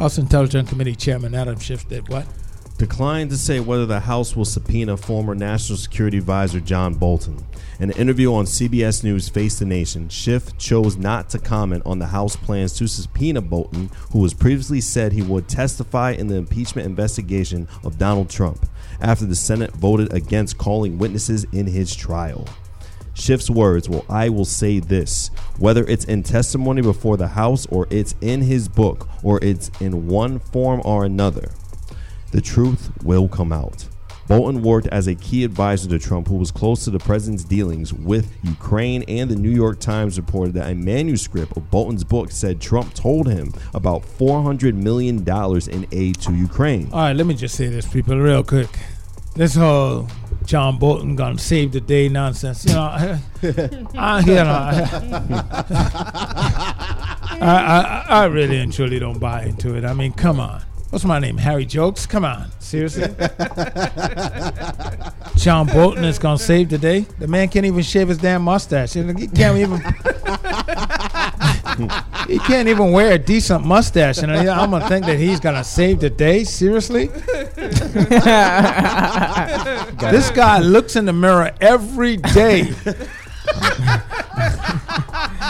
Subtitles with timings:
[0.00, 2.26] House Intelligence Committee Chairman Adam Schiff did what?
[2.78, 7.44] declined to say whether the House will subpoena former National Security Advisor John Bolton.
[7.78, 11.98] In an interview on CBS News Face the Nation, Schiff chose not to comment on
[11.98, 16.36] the House plans to subpoena Bolton, who was previously said he would testify in the
[16.36, 18.66] impeachment investigation of Donald Trump
[19.02, 22.48] after the Senate voted against calling witnesses in his trial.
[23.20, 27.86] Schiff's words, well, I will say this whether it's in testimony before the House or
[27.90, 31.50] it's in his book or it's in one form or another,
[32.32, 33.86] the truth will come out.
[34.26, 37.92] Bolton worked as a key advisor to Trump, who was close to the president's dealings
[37.92, 42.60] with Ukraine, and the New York Times reported that a manuscript of Bolton's book said
[42.60, 45.18] Trump told him about $400 million
[45.68, 46.88] in aid to Ukraine.
[46.92, 48.68] All right, let me just say this, people, real quick.
[49.34, 50.08] This whole
[50.50, 53.20] John Bolton gonna save the day nonsense, you know, I,
[53.96, 54.72] I, you know,
[57.40, 59.84] I, I, I really and truly don't buy into it.
[59.84, 60.60] I mean, come on.
[60.90, 61.38] What's my name?
[61.38, 62.04] Harry Jokes?
[62.04, 62.50] Come on.
[62.58, 63.02] Seriously?
[65.36, 67.06] John Bolton is going to save the day?
[67.20, 68.94] The man can't even shave his damn mustache.
[68.94, 69.80] He can't even.
[72.26, 74.18] he can't even wear a decent mustache.
[74.18, 76.42] And I'm going to think that he's going to save the day?
[76.42, 77.06] Seriously?
[80.10, 82.74] this guy looks in the mirror every day.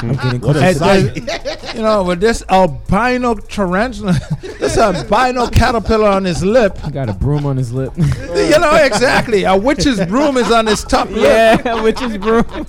[0.02, 0.56] I'm getting What close.
[0.56, 1.74] a And sight.
[1.74, 4.18] you know, with this albino tarantula,
[4.58, 6.78] this albino caterpillar on his lip.
[6.78, 7.92] He got a broom on his lip.
[8.30, 9.44] You know exactly.
[9.44, 11.22] A witch's broom is on his top lip,
[11.64, 12.44] yeah, which is broom.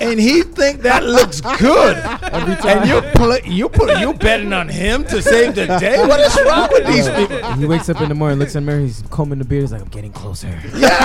[0.00, 1.96] and he think that looks good.
[1.96, 5.98] And you pl- you put you betting on him to save the day.
[6.06, 7.42] What is wrong with these people?
[7.54, 9.62] He wakes up in the morning, looks in the mirror, he's combing the beard.
[9.62, 10.48] He's like, I'm getting closer.
[10.76, 10.96] Yeah,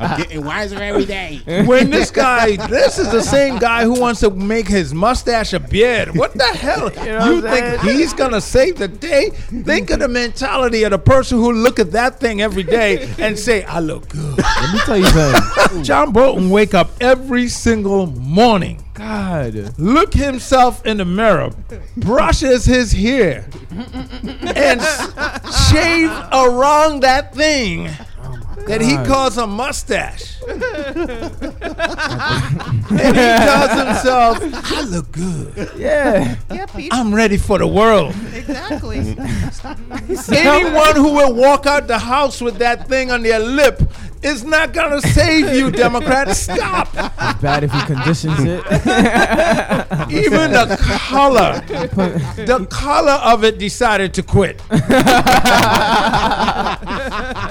[0.00, 1.40] I'm getting wiser every day.
[1.64, 5.60] When this guy, this is the same guy who wants to make his mustache a
[5.60, 6.16] beard.
[6.16, 6.90] What the hell?
[7.26, 9.30] You, think he's gonna save the day?
[9.30, 13.38] Think of the mentality of the person who look at that thing every day and
[13.38, 15.82] say, "I look good." Let me tell you something.
[15.84, 19.72] John Bolton wake up every single morning, God.
[19.78, 21.50] look himself in the mirror,
[21.96, 27.88] brushes his hair, and s- shave around that thing
[28.66, 30.40] that he calls a mustache.
[30.48, 30.56] and
[32.90, 34.38] he tells himself,
[34.72, 35.70] I look good.
[35.76, 36.36] Yeah.
[36.50, 36.92] Yeah, Pete.
[36.92, 38.14] I'm ready for the world.
[38.34, 38.98] exactly.
[40.36, 43.82] Anyone who will walk out the house with that thing on their lip
[44.24, 46.38] is not to save you, Democrats.
[46.40, 46.88] Stop.
[46.94, 48.64] It's bad if he conditions it.
[50.10, 50.76] Even the
[51.08, 51.60] color,
[52.44, 54.62] the color of it decided to quit.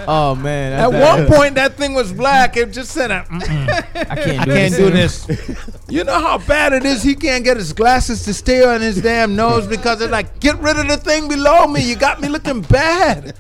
[0.07, 0.73] oh man.
[0.73, 2.57] At one point, that thing was black.
[2.57, 3.69] It just said, uh, "Mm-mm,
[4.09, 5.25] I can't do can't this.
[5.25, 5.83] do this.
[5.89, 7.03] You know how bad it is?
[7.03, 10.59] He can't get his glasses to stay on his damn nose because it's like, get
[10.59, 11.88] rid of the thing below me.
[11.88, 13.35] You got me looking bad.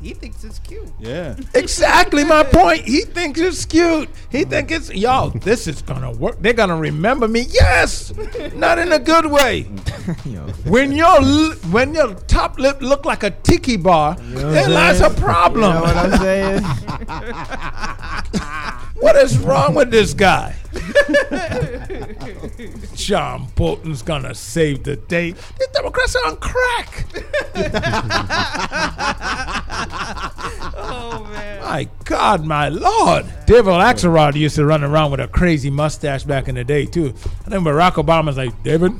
[0.00, 0.88] He thinks it's cute.
[0.98, 1.36] Yeah.
[1.54, 2.82] Exactly my point.
[2.82, 4.08] He thinks it's cute.
[4.30, 5.30] He thinks it's yo.
[5.30, 6.36] This is gonna work.
[6.40, 7.46] They're gonna remember me.
[7.50, 8.12] Yes,
[8.54, 9.66] not in a good way.
[10.24, 10.40] Yo.
[10.66, 11.20] When your
[11.70, 15.74] when your top lip look like a tiki bar, know there lies a problem.
[15.74, 16.64] You know what I'm saying?
[19.00, 20.54] What is wrong with this guy?
[22.94, 25.32] John Bolton's gonna save the day.
[25.32, 27.06] The Democrats are on crack.
[30.80, 31.62] Oh man.
[31.62, 33.26] My God, my Lord.
[33.46, 37.14] David Axelrod used to run around with a crazy mustache back in the day, too.
[37.46, 38.92] I think Barack Obama's like, David,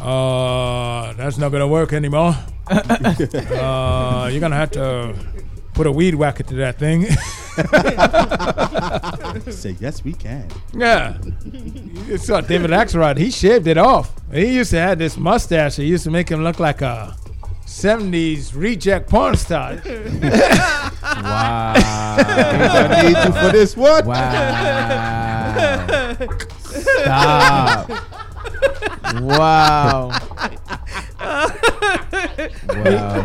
[0.00, 2.36] uh, that's not to work anymore.
[2.70, 5.14] uh, you're to have to
[5.74, 7.06] put a weed whacker to that thing.
[9.52, 10.48] Say yes, we can.
[10.74, 11.16] yeah.
[12.06, 14.12] You saw David Axelrod, he shaved it off.
[14.32, 17.16] He used to have this mustache that used to make him look like a
[17.66, 19.80] 70s reject porn star.
[21.00, 21.72] Wow.
[21.76, 24.04] I need you for this one.
[24.06, 24.14] Wow.
[26.60, 27.90] Stop.
[29.22, 30.10] Wow.
[31.20, 31.46] Wow.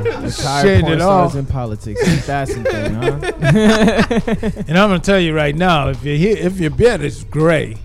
[0.03, 2.07] Retired Shaved porn it stars in politics.
[2.07, 4.61] Ain't that something, huh?
[4.67, 7.77] And I'm gonna tell you right now, if your hair, if your beard is gray,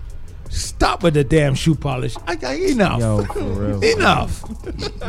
[0.49, 2.15] stop with the damn shoe polish.
[2.27, 3.83] I, I, enough, Yo, for real.
[3.97, 4.43] enough,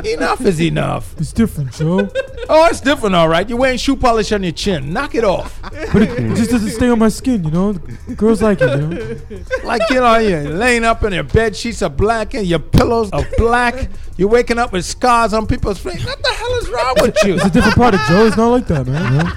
[0.04, 1.14] enough is enough.
[1.19, 2.08] It's different, Joe.
[2.52, 3.48] Oh, it's different, all right.
[3.48, 4.92] You're wearing shoe polish on your chin.
[4.92, 5.60] Knock it off.
[5.62, 7.75] But it, it just doesn't stay on my skin, you know?
[8.16, 9.40] Girls like it, you know?
[9.62, 13.08] Like you know, you're laying up and your bed sheets are black and your pillows
[13.12, 13.88] are black.
[14.16, 16.04] You're waking up with scars on people's face.
[16.04, 17.34] What the hell is wrong with you?
[17.34, 18.26] It's a different product, Joe.
[18.26, 19.12] It's not like that, man.
[19.12, 19.31] you know?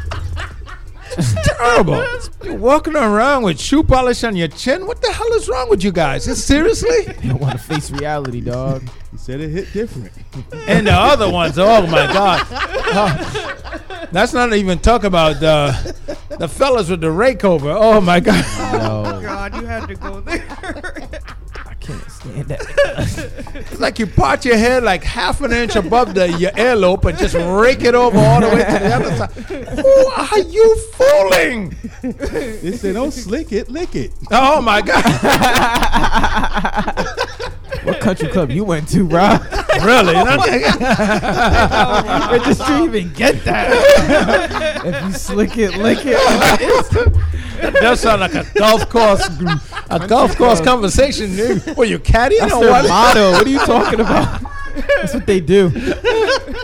[1.43, 2.03] Terrible.
[2.43, 4.85] You're walking around with shoe polish on your chin.
[4.85, 6.27] What the hell is wrong with you guys?
[6.27, 6.89] Is- Seriously?
[7.23, 8.83] You don't want to face reality, dog.
[9.11, 10.11] He said it hit different.
[10.67, 12.45] And the other ones, oh my God.
[12.95, 15.95] Uh, that's not even talk about the
[16.37, 17.71] the fellas with the rake over.
[17.71, 18.45] Oh my God.
[18.73, 20.45] No, God, you had to go there.
[22.35, 27.17] It's like you part your hair like half an inch above the your earlobe and
[27.17, 29.31] just rake it over all the way to the other side.
[29.31, 31.75] Who are you fooling?
[32.01, 34.11] They said, don't slick it, lick it.
[34.31, 35.03] Oh my God.
[37.83, 39.37] What country club you went to, bro?
[39.83, 40.15] Really?
[40.15, 40.37] Where
[42.39, 44.83] did you even get that?
[44.85, 46.17] if you slick it, lick it.
[47.71, 49.27] That sounds like a golf course
[49.89, 51.61] a golf course conversation.
[51.75, 52.87] Were you caddy That's or their what?
[52.87, 53.31] motto.
[53.31, 54.41] What are you talking about?
[54.75, 55.69] That's what they do.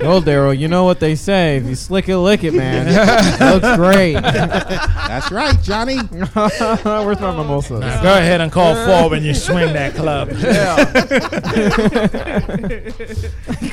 [0.01, 1.57] No, Daryl, you know what they say.
[1.57, 2.88] If you slick it, lick it, man.
[3.40, 4.13] It looks great.
[4.13, 5.98] That's right, Johnny.
[6.34, 7.80] Where's my mimosa?
[7.80, 10.30] Now go ahead and call four when you swing that club.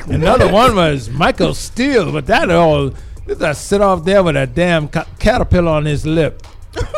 [0.07, 2.91] Another one was Michael Steele, but that all
[3.25, 6.43] this I sit off there with a damn ca- caterpillar on his lip.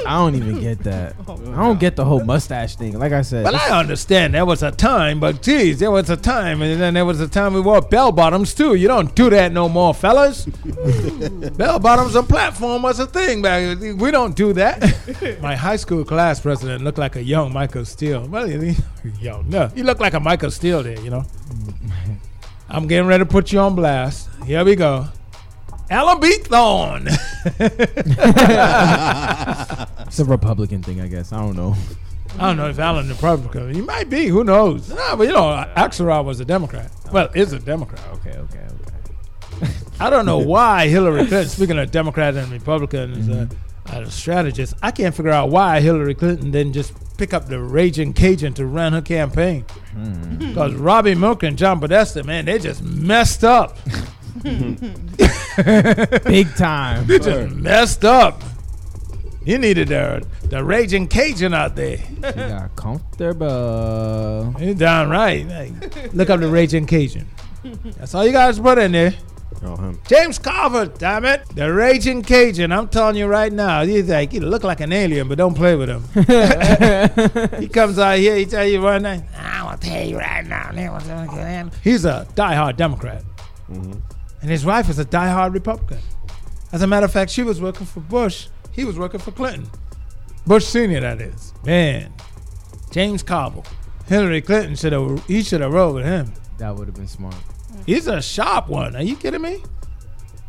[0.06, 1.16] I don't even get that.
[1.30, 2.98] Oh, I don't get the whole mustache thing.
[2.98, 6.18] Like I said, Well, I understand there was a time, but geez, there was a
[6.18, 8.74] time, and then there was a time we wore bell bottoms too.
[8.74, 10.46] You don't do that no more, fellas.
[11.58, 13.80] bell bottoms and platform was a thing back.
[13.80, 15.40] We don't do that.
[15.42, 18.28] My high school class president looked like a young Michael Steele.
[18.28, 18.76] Well, he,
[19.20, 21.00] young, no, he looked like a Michael Steele there.
[21.00, 21.26] You know.
[22.70, 24.30] I'm getting ready to put you on blast.
[24.46, 25.08] Here we go.
[25.90, 26.34] Alan B.
[26.38, 27.08] Thorne.
[30.08, 31.34] it's a Republican thing, I guess.
[31.34, 31.76] I don't know.
[32.38, 33.74] I don't know if Alan Republican.
[33.74, 34.28] He might be.
[34.28, 34.90] Who knows?
[34.90, 36.92] No, but you know, Axelrod was a Democrat.
[37.12, 38.02] Well, is a Democrat.
[38.14, 38.68] Okay, okay,
[39.62, 39.74] okay.
[40.00, 41.50] I don't know why Hillary Clinton.
[41.50, 43.48] Speaking of Democrats and Republicans, uh,
[43.88, 48.14] uh, strategists, I can't figure out why Hillary Clinton didn't just pick up the raging
[48.14, 49.66] Cajun to run her campaign.
[50.38, 53.78] Because Robby Mook and John Podesta, man, they just messed up.
[56.26, 57.06] Big time.
[57.08, 58.42] They just messed up.
[59.46, 61.98] You needed the the raging Cajun out there.
[61.98, 64.56] You got comfortable.
[64.60, 65.48] You're down right.
[65.48, 67.28] Like, look up the raging Cajun.
[67.98, 69.14] That's all you guys put in there.
[69.62, 70.00] Oh, him.
[70.08, 71.44] James Carville, damn it.
[71.54, 72.72] The Raging Cajun.
[72.72, 73.84] I'm telling you right now.
[73.84, 76.04] He's like, he look like an alien, but don't play with him.
[77.60, 80.72] he comes out here, he tell you right now, I will tell you right now.
[81.84, 83.24] He's a diehard Democrat.
[83.70, 84.00] Mm-hmm.
[84.42, 86.00] And his wife is a diehard Republican.
[86.72, 88.48] As a matter of fact, she was working for Bush.
[88.72, 89.70] He was working for Clinton.
[90.46, 91.54] Bush Senior, that is.
[91.66, 92.14] Man,
[92.92, 93.66] James Carville.
[94.08, 95.26] Hillary Clinton should have.
[95.28, 96.34] He should have rolled with him.
[96.58, 97.36] That would have been smart.
[97.86, 98.96] He's a sharp one.
[98.96, 99.64] Are you kidding me?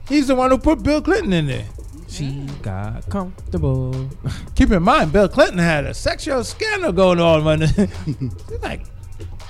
[0.08, 1.66] He's the one who put Bill Clinton in there.
[2.08, 4.10] She got comfortable.
[4.56, 7.60] Keep in mind, Bill Clinton had a sexual scandal going on
[8.06, 8.84] he's like,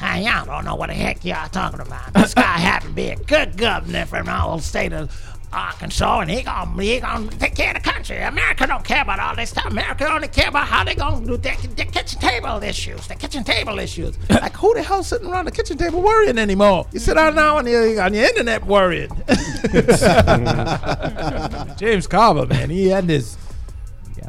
[0.00, 2.14] Hey, y'all don't know what the heck y'all talking about.
[2.14, 5.14] This guy happened to be a good governor from the old state of
[5.52, 8.16] Arkansas, and he gonna he gonna take care of the country.
[8.16, 9.66] America don't care about all this stuff.
[9.66, 13.08] America only care about how they gonna do their, their kitchen table issues.
[13.08, 14.16] The kitchen table issues.
[14.30, 16.86] like who the hell sitting around the kitchen table worrying anymore?
[16.92, 19.10] You sit down now on the, on your internet worrying.
[21.76, 23.36] James Carville, man, he had this.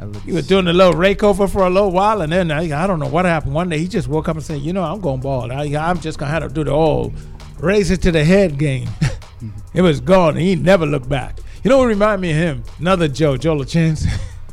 [0.02, 2.50] Yeah, look- He was doing a little rake over for a little while, and then
[2.50, 3.54] I, I don't know what happened.
[3.54, 5.50] One day he just woke up and said, "You know, I'm going bald.
[5.50, 7.14] I, I'm just gonna have to do the old
[7.60, 8.88] raise it to the head game."
[9.74, 11.38] it was gone, and he never looked back.
[11.64, 12.64] You know what remind me of him?
[12.80, 14.06] Another Joe, Joe LaChance,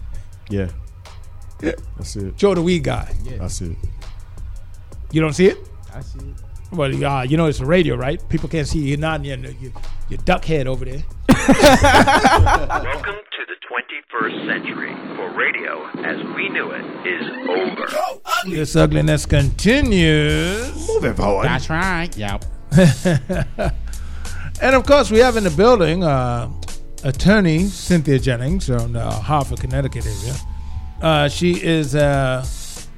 [0.50, 0.70] Yeah.
[1.62, 1.74] Yeah.
[1.98, 2.36] That's it.
[2.38, 3.14] Joe the weed guy.
[3.24, 3.44] Yeah.
[3.44, 3.78] I see it.
[5.12, 5.58] You don't see it?
[5.94, 6.36] I see it.
[6.72, 8.22] Well, uh, you know it's a radio, right?
[8.30, 9.72] People can't see you nodding your, your,
[10.10, 11.04] your duck head over there.
[11.48, 17.88] Welcome to the 21st century, for radio as we knew it is over.
[18.50, 20.88] This ugliness continues.
[20.88, 21.46] Moving forward.
[21.46, 22.16] That's right.
[22.18, 22.46] Yep.
[24.62, 26.52] And of course, we have in the building uh,
[27.06, 30.36] attorney Cynthia Jennings from the Hartford, Connecticut area.
[31.02, 32.44] Uh, she is a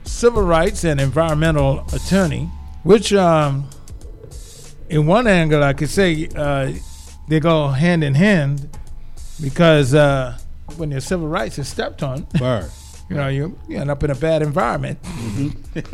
[0.04, 2.50] civil rights and environmental attorney,
[2.82, 3.70] which, um,
[4.90, 6.74] in one angle, I could say uh,
[7.28, 8.70] they go hand in hand
[9.42, 10.38] because uh,
[10.78, 12.70] when your civil rights is stepped on, Bird.
[13.10, 15.00] you know, you, you end up in a bad environment.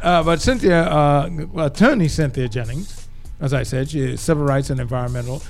[0.00, 3.08] uh, but Cynthia, uh, attorney Cynthia Jennings,
[3.40, 5.42] as I said, she is civil rights and environmental.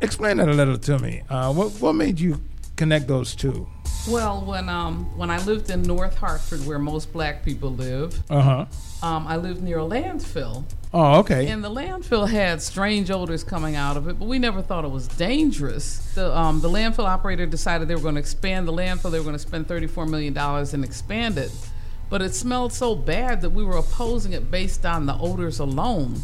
[0.00, 1.22] Explain that a little to me.
[1.28, 2.40] Uh, what what made you
[2.78, 3.66] connect those two?
[4.08, 8.40] Well, when um when I lived in North Hartford, where most black people live, Uh
[8.40, 8.66] huh.
[9.06, 11.48] um, I lived near a landfill, Oh, okay.
[11.48, 14.90] and the landfill had strange odors coming out of it, but we never thought it
[14.90, 15.98] was dangerous.
[16.14, 19.10] The um the landfill operator decided they were going to expand the landfill.
[19.10, 21.50] They were going to spend thirty four million dollars and expand it,
[22.08, 26.22] but it smelled so bad that we were opposing it based on the odors alone.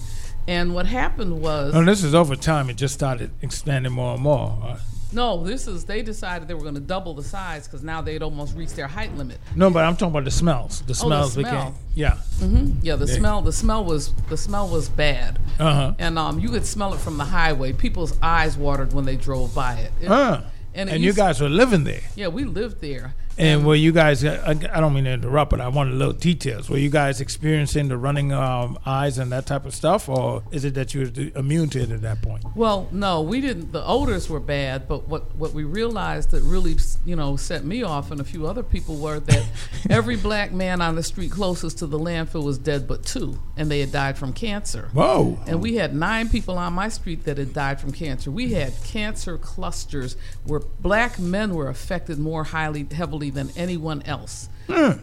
[0.49, 2.71] And what happened was No, this is over time.
[2.71, 4.79] It just started expanding more and more.
[5.15, 8.23] No, this is they decided they were going to double the size because now they'd
[8.23, 9.39] almost reached their height limit.
[9.55, 10.83] no, but I'm talking about the smells.
[10.83, 11.45] The smells smell.
[11.45, 11.75] became.
[11.95, 12.19] Yeah.
[12.41, 12.77] Mhm.
[12.83, 13.15] Yeah, the Yeah.
[13.15, 15.39] smell the smell was the smell was bad.
[15.59, 15.95] Uh huh.
[15.99, 17.73] And um, you could smell it from the highway.
[17.73, 19.93] People's eyes watered when they drove by it.
[20.01, 20.41] It- Uh.
[20.75, 22.03] and And, it you guys were living there.
[22.17, 23.15] Yeah, we lived there.
[23.37, 24.25] And were you guys?
[24.25, 26.71] I, I don't mean to interrupt, but I wanted a little details.
[26.71, 30.65] Were you guys experiencing the running um, eyes and that type of stuff, or is
[30.65, 32.45] it that you were immune to it at that point?
[32.55, 33.73] Well, no, we didn't.
[33.73, 37.83] The odors were bad, but what what we realized that really, you know, set me
[37.83, 39.45] off and a few other people were that
[39.91, 43.71] every black man on the street closest to the landfill was dead, but two, and
[43.71, 44.91] they had died from cancer.
[44.93, 45.39] Whoa!
[45.47, 48.31] And we had nine people on my street that had died from cancer.
[48.31, 54.49] We had cancer clusters where black men were affected more highly, heavily than anyone else.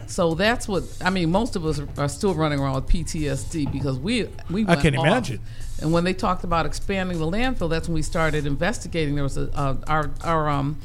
[0.08, 1.32] So that's what I mean.
[1.32, 4.66] Most of us are, still running around with PTSD because we we.
[4.68, 5.06] I can off.
[5.06, 5.40] imagine.
[5.82, 9.16] And when they talked about expanding the landfill, that's when we started investigating.
[9.16, 10.80] There was a uh, our our um,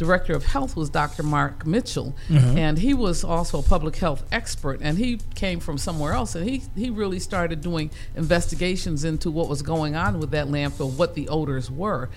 [0.00, 1.22] director of health was Dr.
[1.22, 4.80] Mark Mitchell, and he was also a public health expert.
[4.82, 9.48] And he came from somewhere else, and he he really started doing investigations into what
[9.48, 12.08] was going on with that landfill, what the odors were.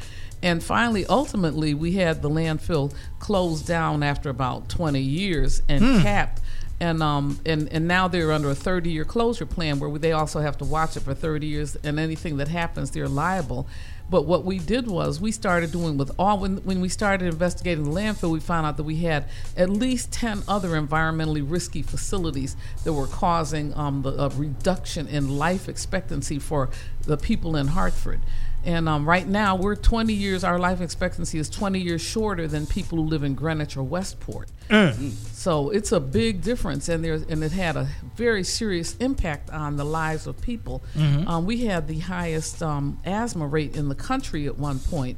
[0.43, 6.41] And finally, ultimately, we had the landfill closed down after about 20 years and capped.
[6.79, 10.41] And um and and now they're under a 30 year closure plan where they also
[10.41, 13.67] have to watch it for 30 years and anything that happens they're liable.
[14.09, 17.85] But what we did was we started doing with all when when we started investigating
[17.85, 22.57] the landfill we found out that we had at least 10 other environmentally risky facilities
[22.83, 26.69] that were causing um, the a reduction in life expectancy for
[27.03, 28.19] the people in Hartford
[28.65, 32.65] and um, right now we're 20 years our life expectancy is 20 years shorter than
[32.65, 34.49] people who live in Greenwich or Westport.
[35.33, 39.75] So it's a big difference, and there's and it had a very serious impact on
[39.75, 40.81] the lives of people.
[41.27, 45.17] Um, we had the highest um, asthma rate in the country at one point,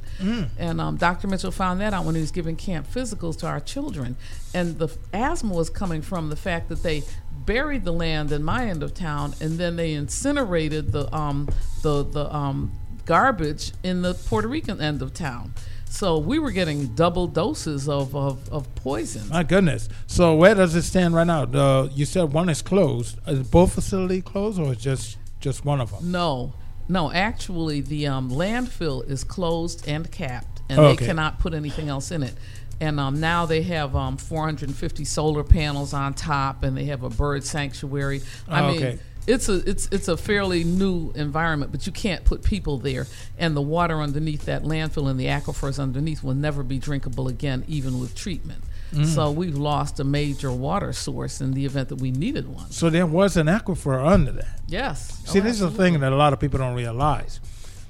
[0.58, 1.28] and um, Dr.
[1.28, 4.16] Mitchell found that out when he was giving camp physicals to our children,
[4.52, 7.04] and the asthma was coming from the fact that they
[7.44, 11.48] buried the land in my end of town, and then they incinerated the um,
[11.82, 12.72] the the um,
[13.06, 15.54] garbage in the Puerto Rican end of town.
[15.88, 19.28] So we were getting double doses of, of, of poison.
[19.30, 19.88] My goodness.
[20.06, 21.46] So where does it stand right now?
[21.46, 23.18] The, you said one is closed.
[23.26, 26.10] Is both facilities closed, or is just just one of them?
[26.12, 26.52] No,
[26.88, 27.10] no.
[27.12, 30.96] Actually, the um, landfill is closed and capped, and Okay.
[30.96, 32.34] they cannot put anything else in it.
[32.78, 37.08] And um, now they have um, 450 solar panels on top, and they have a
[37.08, 38.20] bird sanctuary.
[38.48, 38.98] I Oh, mean, okay.
[39.26, 43.06] It's a it's it's a fairly new environment, but you can't put people there.
[43.38, 47.64] And the water underneath that landfill and the aquifers underneath will never be drinkable again,
[47.66, 48.62] even with treatment.
[48.92, 49.04] Mm.
[49.06, 52.70] So we've lost a major water source in the event that we needed one.
[52.70, 54.60] So there was an aquifer under that.
[54.68, 55.18] Yes.
[55.24, 55.76] See, Oh, this is the absolutely.
[55.92, 57.40] thing that a lot of people don't realize.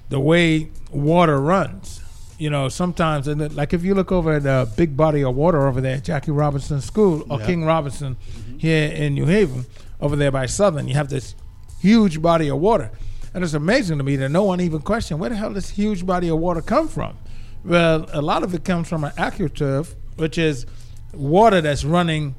[0.09, 2.01] The way water runs,
[2.39, 5.67] you know, sometimes, and like if you look over at the big body of water
[5.67, 7.47] over there at Jackie Robinson School or Yeah.
[7.47, 8.17] King Robinson
[8.57, 9.67] here in New Haven,
[10.01, 11.35] over there by Southern, you have this
[11.81, 12.91] huge body of water.
[13.35, 16.07] And it's amazing to me that no one even questioned where the hell this huge
[16.07, 17.19] body of water come from.
[17.65, 20.67] Well, a lot of it comes from an aquifer, which is
[21.13, 22.35] water that's running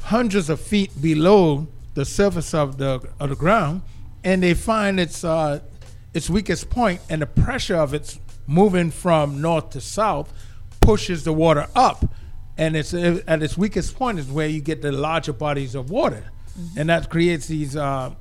[0.00, 3.82] hundreds of feet below the surface of the of the ground,
[4.24, 5.60] and they find its uh,
[6.14, 10.32] its weakest point, and the pressure of its moving from north to south
[10.80, 12.04] pushes the water up,
[12.58, 16.24] and it's at its weakest point is where you get the larger bodies of water,
[16.76, 18.14] and that creates these uh,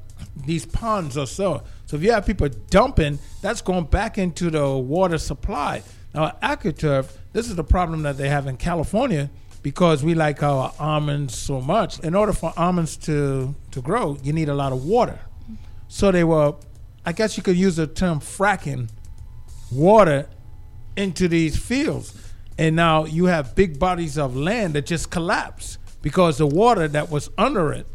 [0.45, 1.63] these ponds or so.
[1.85, 5.83] So if you have people dumping, that's going back into the water supply.
[6.13, 9.29] Now, aquifer, this is the problem that they have in California
[9.63, 12.00] because we like our almonds so much.
[12.00, 15.19] In order for almonds to, to grow, you need a lot of water.
[15.88, 16.55] So they were,
[17.05, 18.89] I guess you could use the term fracking
[19.71, 20.27] water
[20.95, 22.17] into these fields.
[22.57, 27.09] And now you have big bodies of land that just collapse because the water that
[27.09, 27.88] was under it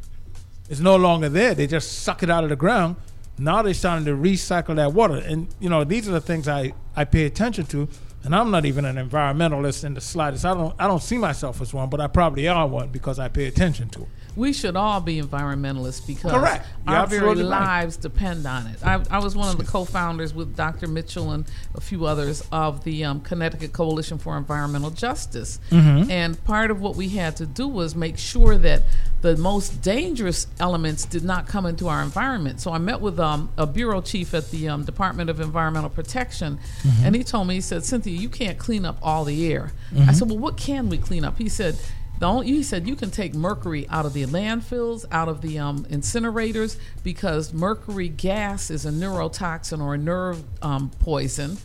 [0.68, 1.54] is no longer there.
[1.54, 2.96] They just suck it out of the ground.
[3.38, 5.16] Now they're starting to recycle that water.
[5.16, 7.88] And, you know, these are the things I, I pay attention to.
[8.24, 10.44] And I'm not even an environmentalist in the slightest.
[10.44, 13.28] I don't I don't see myself as one, but I probably are one because I
[13.28, 14.08] pay attention to it.
[14.36, 16.66] We should all be environmentalists because Correct.
[16.86, 17.60] You're our very absolutely right.
[17.66, 18.84] lives depend on it.
[18.86, 20.86] I, I was one of the co-founders with Dr.
[20.86, 26.10] Mitchell and a few others of the um, Connecticut Coalition for Environmental Justice, Mm-hmm.
[26.10, 28.82] and part of what we had to do was make sure that
[29.22, 32.60] the most dangerous elements did not come into our environment.
[32.60, 36.58] So I met with um, a bureau chief at the um, Department of Environmental Protection,
[36.82, 37.06] Mm-hmm.
[37.06, 39.72] and he told me, he said, Cynthia, you can't clean up all the air.
[39.92, 40.08] Mm-hmm.
[40.10, 41.38] I said, well, what can we clean up?
[41.38, 41.76] He said,
[42.18, 45.58] the only, he said you can take mercury out of the landfills, out of the
[45.58, 51.56] um, incinerators, because mercury gas is a neurotoxin or a nerve um, poison,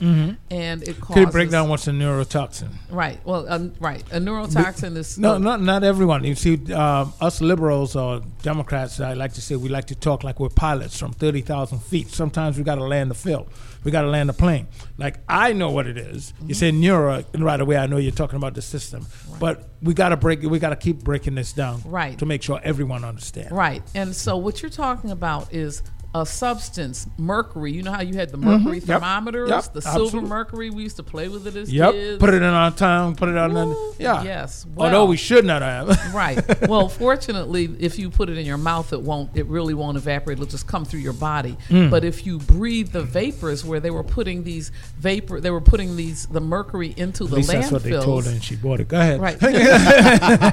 [0.49, 1.05] and it causes.
[1.05, 1.13] Mm-hmm.
[1.13, 2.69] Could you break down what's a neurotoxin?
[2.89, 3.19] Right.
[3.25, 4.03] Well, um, right.
[4.11, 6.23] A neurotoxin is No, not not everyone.
[6.23, 10.23] You see, um, us liberals or Democrats, I like to say, we like to talk
[10.23, 12.09] like we're pilots from thirty thousand feet.
[12.09, 13.49] Sometimes we got to land the field.
[13.83, 14.67] We got to land a plane.
[14.97, 16.33] Like I know what it is.
[16.39, 16.53] You mm-hmm.
[16.53, 19.05] say neuro, and right away I know you're talking about the system.
[19.39, 20.41] But we got to break.
[20.43, 22.17] We got to keep breaking this down, Right.
[22.19, 23.51] to make sure everyone understands.
[23.51, 23.81] Right.
[23.95, 25.81] And so what you're talking about is
[26.13, 27.71] a substance, mercury.
[27.71, 28.85] You know how you had the mercury Mm-hmm.
[28.91, 29.73] Thermometers, Yep.
[29.73, 30.29] the silver Absolutely.
[30.29, 30.69] mercury.
[30.69, 31.91] We used to play with it as Yep.
[31.93, 32.19] kids.
[32.19, 33.15] Put it in our tongue.
[33.15, 33.53] Put it on.
[33.53, 34.21] The, Ooh, yeah.
[34.23, 34.65] yes.
[34.75, 36.13] Although Well- we should not have.
[36.13, 36.67] right.
[36.67, 39.29] Well, fortunately, if you put it in your mouth, it won't.
[39.37, 40.37] It really won't evaporate.
[40.37, 41.55] It'll just come through your body.
[41.69, 41.89] Mm.
[41.89, 45.95] But if you breathe the vapors, where they were putting these vapor, they were putting
[45.95, 47.59] these the mercury into the least landfills.
[47.61, 48.87] that's what they told her, and she bought it.
[48.89, 49.21] Go ahead.
[49.21, 49.37] Right.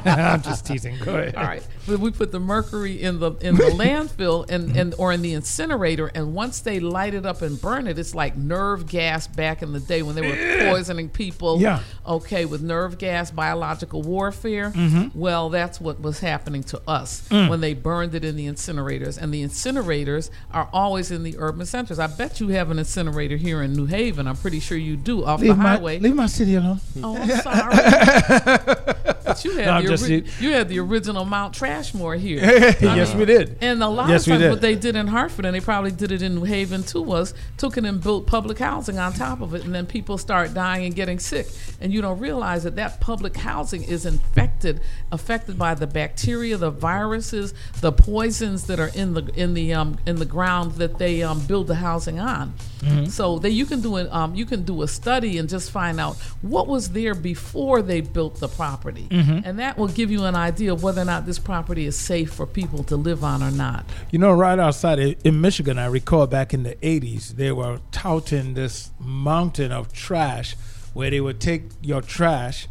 [0.06, 0.96] I'm just teasing.
[1.04, 1.34] Go ahead.
[1.34, 1.66] All right.
[1.86, 5.32] But we put the mercury in the in the landfill and, and or in the
[5.48, 9.62] incinerator, and once they light it up and burn it, it's like nerve gas back
[9.62, 11.58] in the day when they were poisoning people.
[11.60, 11.80] Yeah.
[12.06, 14.70] Okay, with nerve gas, biological warfare.
[14.70, 15.18] Mm-hmm.
[15.18, 17.48] Well, that's what was happening to us Mm.
[17.48, 21.64] when they burned it in the incinerators, and the incinerators are always in the urban
[21.66, 21.98] centers.
[21.98, 24.26] I bet you have an incinerator here in New Haven.
[24.28, 25.98] I'm pretty sure you do off Leave the my, highway.
[25.98, 26.80] leave my city alone.
[27.02, 29.14] Oh, I'm sorry.
[29.44, 32.38] you had, No, the, just- ori- you had the original Mount Trashmore here.
[32.80, 33.58] yes, we did.
[33.60, 36.12] And a lot Yes, of times, what they did in Hartford, and they probably did
[36.12, 39.54] it in New Haven too, was took it and built public housing on top of
[39.54, 41.46] it, and then people start dying and getting sick,
[41.80, 44.80] and you don't realize that that public housing is infected,
[45.12, 49.98] affected by the bacteria, the viruses, the poisons that are in the in the um,
[50.06, 52.54] in the ground that they um, build the housing on.
[52.80, 53.06] Mm-hmm.
[53.06, 55.98] So that you can do a um, you can do a study and just find
[55.98, 59.27] out what was there before they built the property, Mm-hmm.
[59.28, 59.46] Mm-hmm.
[59.48, 62.32] and that will give you an idea of whether or not this property is safe
[62.32, 63.84] for people to live on or not.
[64.10, 68.54] You know, right outside in Michigan, I recall back in the 80s, they were touting
[68.54, 70.56] this mountain of trash
[70.94, 72.68] where they would take your trash,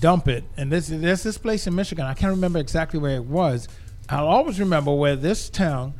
[0.00, 0.44] dump it.
[0.56, 3.68] And this, there's this place in Michigan, I can't remember exactly where it was.
[4.08, 5.94] I'll always remember where this town,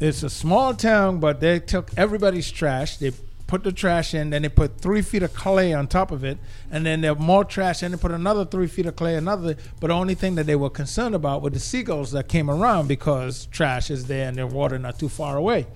[0.00, 3.12] it's a small town, but they took everybody's trash, they
[3.46, 6.38] put the trash in, then they put three feet of clay on top of it,
[6.70, 9.56] and then there more trash, and they put another three feet of clay, another.
[9.80, 12.88] But the only thing that they were concerned about were the seagulls that came around
[12.88, 15.66] because trash is there and their water not too far away.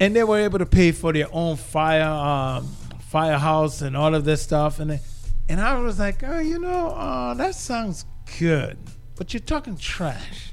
[0.00, 2.66] And they were able to pay for their own fire, um,
[3.08, 4.80] firehouse, and all of this stuff.
[4.80, 5.00] And they,
[5.48, 8.04] and I was like, oh, you know, uh, that sounds
[8.38, 8.78] good,
[9.16, 10.52] but you're talking trash.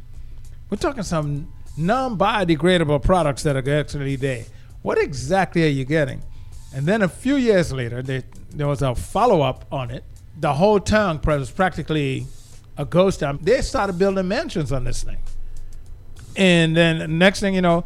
[0.69, 4.45] We're talking some non-biodegradable products that are actually there.
[4.82, 6.24] What exactly are you getting?
[6.74, 10.04] And then a few years later, they, there was a follow-up on it.
[10.39, 12.28] The whole town was practically
[12.78, 13.39] a ghost town.
[13.42, 15.18] They started building mansions on this thing.
[16.36, 17.84] And then next thing you know,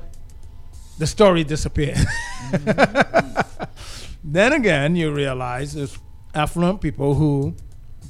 [0.97, 1.97] the story disappeared.
[2.43, 3.63] Mm-hmm.
[4.23, 5.97] then again, you realize there's
[6.35, 7.55] affluent people who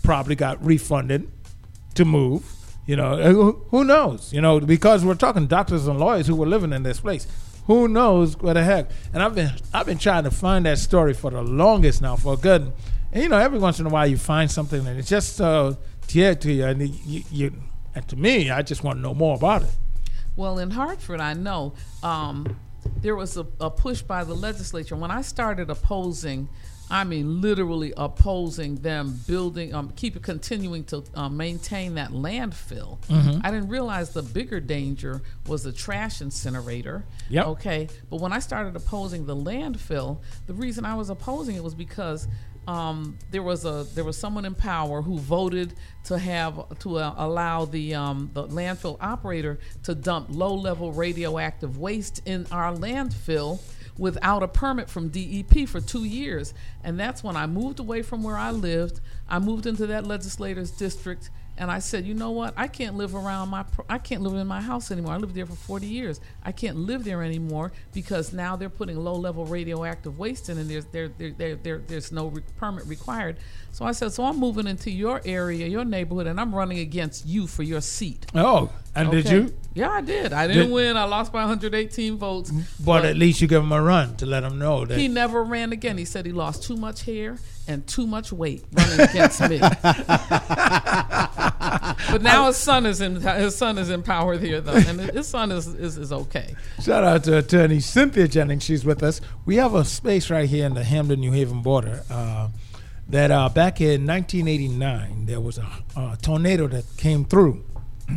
[0.02, 1.32] probably got refunded
[1.94, 2.52] to move.
[2.86, 4.34] You know, who, who knows?
[4.34, 7.28] You know, because we're talking doctors and lawyers who were living in this place.
[7.68, 8.90] Who knows what the heck?
[9.14, 12.38] And I've been I've been trying to find that story for the longest now, for
[12.38, 12.72] good.
[13.12, 15.78] And you know, every once in a while you find something and it's just so
[16.08, 17.54] dear to you, and you, you
[17.96, 19.70] and to me, I just want to know more about it.
[20.36, 22.58] Well, in Hartford, I know um,
[23.02, 24.96] there was a, a push by the legislature.
[24.96, 26.50] When I started opposing,
[26.94, 33.00] I mean literally opposing them building, um, keep continuing to uh, maintain that landfill.
[33.44, 37.04] I didn't realize the bigger danger was the trash incinerator.
[37.30, 37.48] Yep.
[37.48, 41.74] Okay, but when I started opposing the landfill, the reason I was opposing it was
[41.74, 42.28] because
[42.68, 45.74] um, there was a there was someone in power who voted
[46.06, 51.80] to have to uh, allow the um, the landfill operator to dump low level radioactive
[51.80, 53.60] waste in our landfill
[53.98, 56.54] without a permit from DEP for two years,
[56.84, 59.00] and that's when I moved away from where I lived.
[59.30, 62.54] I moved into that legislator's district, And I said, you know what?
[62.58, 63.64] I can't live around my.
[63.88, 65.14] I can't live in my house anymore.
[65.14, 66.20] I lived there for 40 years.
[66.44, 70.86] I can't live there anymore because now they're putting low-level radioactive waste in, and there's
[70.88, 73.38] there, there, there, there there's no re- permit required.
[73.72, 77.26] So I said, so I'm moving into your area, your neighborhood, and I'm running against
[77.26, 78.28] you for your seat.
[78.36, 79.56] Oh, and did you?
[79.74, 80.34] Yeah, I did.
[80.34, 80.98] I didn't Did- win.
[80.98, 82.52] I lost by 118 votes.
[82.80, 84.98] But at least you gave him a run to let him know that.
[84.98, 85.98] He never ran again.
[85.98, 89.60] He said he lost too much hair and too much weight running against me.
[92.12, 95.28] but now his son is in his son is in power here though, and his
[95.28, 96.33] son is is, is okay.
[96.82, 98.64] Shout out to attorney Cynthia Jennings.
[98.64, 99.22] She's with us.
[99.46, 102.04] We have a space right here in the Hamden New Haven border.
[102.10, 102.50] Uh,
[103.08, 107.64] that uh, back in 1989, there was a, a tornado that came through.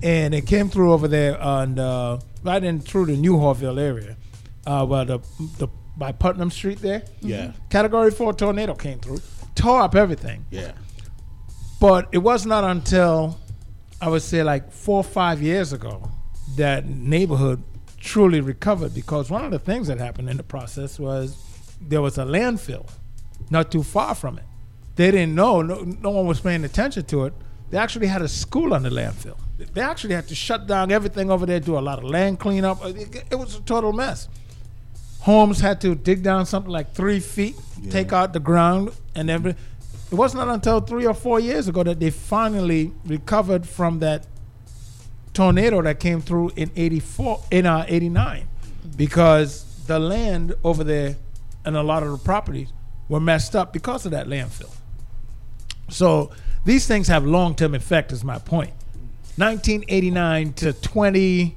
[0.00, 4.16] And it came through over there on uh, right in through the Newhallville area,
[4.64, 5.18] uh, where the,
[5.58, 7.02] the by Putnam Street there.
[7.20, 7.50] Yeah.
[7.68, 9.20] Category four tornado came through,
[9.56, 10.46] tore up everything.
[10.52, 10.70] Yeah.
[11.80, 13.40] But it was not until
[14.00, 16.08] I would say like four or five years ago
[16.56, 17.62] that neighborhood
[18.00, 21.36] truly recovered because one of the things that happened in the process was
[21.80, 22.88] there was a landfill
[23.50, 24.44] not too far from it.
[24.96, 27.34] They didn't know, no, no one was paying attention to it.
[27.70, 29.36] They actually had a school on the landfill.
[29.58, 32.84] They actually had to shut down everything over there, do a lot of land cleanup.
[32.84, 34.28] Uh, it, it was a total mess.
[35.20, 37.56] Homes had to dig down something like three feet,
[37.90, 39.50] take out the ground, and every.
[39.50, 44.26] It was not until three or four years ago that they finally recovered from that
[45.38, 48.48] tornado that came through in 84 in uh, 89
[48.96, 51.14] because the land over there
[51.64, 52.72] and a lot of the properties
[53.08, 54.74] were messed up because of that landfill.
[55.90, 56.32] So
[56.64, 58.72] these things have long-term effect is my point.
[59.36, 61.56] 1989 to 20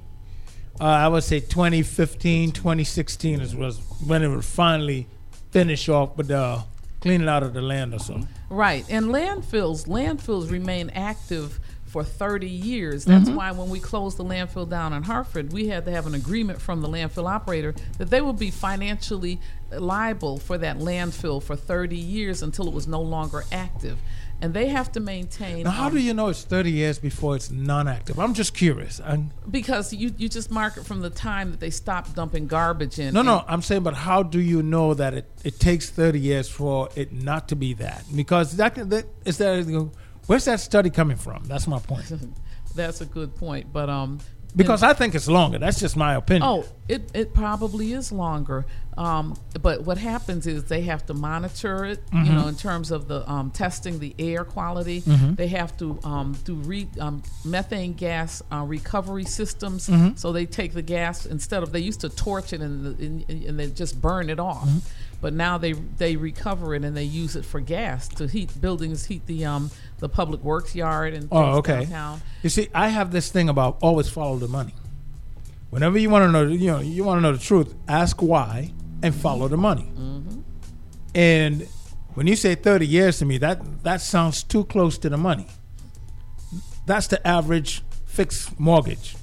[0.80, 5.08] uh, i would say 2015 2016 is was when it would finally
[5.50, 6.64] finish off with the
[7.00, 8.22] cleaning out of the land or so.
[8.50, 11.60] Right, and landfills landfills remain active
[11.92, 13.04] for 30 years.
[13.06, 13.36] That's Mm-hmm.
[13.36, 16.62] why when we closed the landfill down in Hartford, we had to have an agreement
[16.62, 19.40] from the landfill operator that they would be financially
[19.72, 23.98] liable for that landfill for 30 years until it was no longer active.
[24.44, 25.64] And they have to maintain.
[25.66, 29.00] now how um, do you know it's 30 years before it's non-active i'm just curious
[29.00, 32.98] i Because you, you just mark it from the time that they stopped dumping garbage
[32.98, 33.14] in.
[33.14, 36.50] No, no, I'm saying, but how do you know that it, it takes 30 years
[36.50, 38.04] for it not to be that?
[38.16, 39.92] Because that, that is that,
[40.32, 41.44] where's that study coming from?
[41.44, 42.10] That's my point.
[42.76, 43.74] That's a good point.
[43.74, 44.20] But um,
[44.56, 45.60] Because I think it's longer.
[45.60, 46.44] That's just my opinion.
[46.48, 48.66] Oh, it, it probably is longer.
[48.98, 52.26] Um, but what happens is they have to monitor it, Mm-hmm.
[52.26, 55.02] you know, in terms of the um, testing the air quality.
[55.02, 55.36] Mm-hmm.
[55.36, 59.90] They have to um, do re, um, methane gas uh, recovery systems.
[59.90, 60.16] Mm-hmm.
[60.16, 63.60] So they take the gas instead of they used to torch it and, and, and
[63.60, 64.70] they just burn it off.
[65.22, 65.28] Mm-hmm.
[65.28, 69.06] But now they they recover it and they use it for gas to heat buildings,
[69.06, 71.82] heat the um the public works yard and things Oh, okay.
[71.86, 72.22] downtown.
[72.44, 74.74] You see, I have this thing about always follow the money.
[75.70, 78.74] Whenever you want to know, you know, you want to know the truth, ask why
[79.04, 79.90] and follow the money.
[81.16, 81.68] And
[82.14, 85.48] when you say 30 years to me, that that sounds too close to the money.
[86.86, 89.16] That's the average fixed mortgage.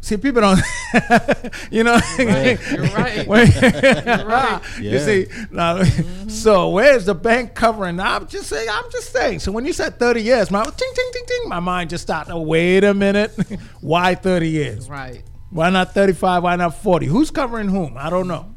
[0.00, 0.60] See, people don't,
[1.72, 1.94] you know.
[2.18, 3.26] Right, you're right.
[3.26, 4.60] You're right.
[4.78, 4.98] You Yeah.
[5.04, 5.82] see, now,
[6.28, 7.98] so where's the bank covering?
[7.98, 8.68] I'm just saying.
[8.70, 9.40] I'm just saying.
[9.40, 12.32] So when you said 30 years, my ting ting ting ting, my mind just started.
[12.32, 13.32] Oh, wait a minute.
[13.80, 14.88] Why 30 years?
[14.88, 15.24] Right.
[15.50, 16.42] Why not 35?
[16.44, 17.06] Why not 40?
[17.06, 17.96] Who's covering whom?
[17.96, 18.54] I don't know.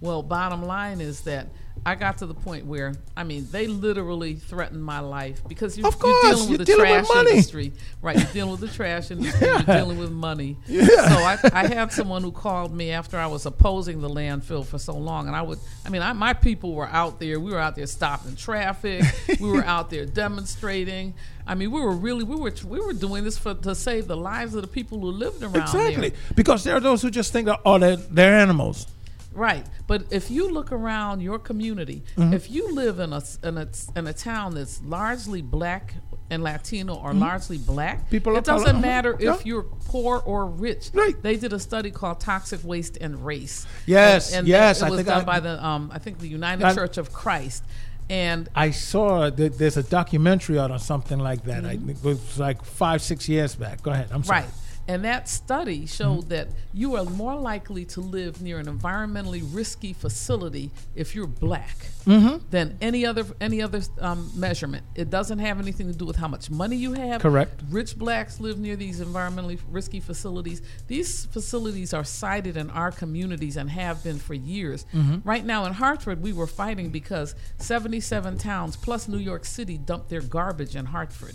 [0.00, 1.48] Well, bottom line is that
[1.88, 5.84] I got to the point where I mean they literally threatened my life because you,
[5.84, 7.30] you're dealing with the dealing with trash money.
[7.30, 7.72] industry,
[8.02, 8.16] right?
[8.16, 9.46] You're dealing with the trash industry.
[9.46, 9.62] Yeah.
[9.66, 10.56] You're dealing with money.
[10.68, 10.86] Yeah.
[10.86, 14.78] So I, I had someone who called me after I was opposing the landfill for
[14.78, 17.40] so long, and I would, I mean, I, my people were out there.
[17.40, 19.02] We were out there stopping traffic.
[19.40, 21.14] we were out there demonstrating.
[21.46, 24.16] I mean, we were really, we were, we were doing this for to save the
[24.16, 26.10] lives of the people who lived around Exactly.
[26.10, 26.18] there.
[26.34, 28.86] Because there are those who just think that, oh, they're, they're animals.
[29.32, 32.32] Right, but if you look around your community, Mm-hmm.
[32.34, 35.94] if you live in a in a in a town that's largely black
[36.30, 38.08] and Latino or largely black, Mm-hmm.
[38.10, 39.34] People it doesn't color- matter yeah.
[39.34, 40.90] if you're poor or rich.
[40.92, 41.14] Right.
[41.22, 43.66] They did a study called Toxic Waste and Race.
[43.86, 46.18] Yes, and, and yes, It I was think done I- by the um, I think
[46.18, 47.62] the United I- Church of Christ,
[48.10, 51.64] and I saw that there's a documentary out on something like that.
[51.64, 53.82] I, it was like five, six years back.
[53.82, 54.08] Go ahead.
[54.10, 54.40] I'm sorry.
[54.40, 54.50] Right.
[54.88, 56.28] And that study showed mm-hmm.
[56.30, 61.76] that you are more likely to live near an environmentally risky facility if you're black
[62.06, 62.38] mm-hmm.
[62.50, 64.86] than any other any other um, measurement.
[64.94, 67.20] It doesn't have anything to do with how much money you have.
[67.20, 67.60] Correct.
[67.68, 70.62] Rich blacks live near these environmentally risky facilities.
[70.86, 74.86] These facilities are sited in our communities and have been for years.
[74.94, 75.28] Mm-hmm.
[75.28, 80.08] Right now in Hartford, we were fighting because 77 towns plus New York City dumped
[80.08, 81.34] their garbage in Hartford.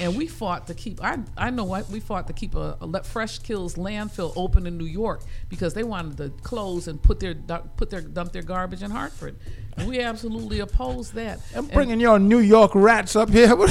[0.00, 1.02] And we fought to keep.
[1.02, 4.78] I I know what we fought to keep a, a Fresh Kills landfill open in
[4.78, 8.82] New York because they wanted to close and put their put their dump their garbage
[8.82, 9.36] in Hartford,
[9.76, 11.40] and we absolutely opposed that.
[11.54, 13.54] I'm And- bringing your New York rats up here.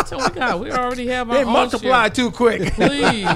[0.12, 2.72] Oh, tell me God, we already have our they own multiply too quick.
[2.74, 3.28] Please,